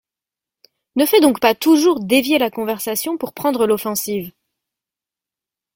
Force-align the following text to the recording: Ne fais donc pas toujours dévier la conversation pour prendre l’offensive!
Ne 0.95 1.05
fais 1.05 1.19
donc 1.21 1.39
pas 1.39 1.53
toujours 1.53 2.03
dévier 2.03 2.39
la 2.39 2.49
conversation 2.49 3.19
pour 3.19 3.33
prendre 3.33 3.67
l’offensive! 3.67 4.31